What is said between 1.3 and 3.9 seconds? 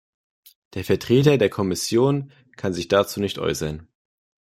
der Kommission kann sich dazu nicht äußern.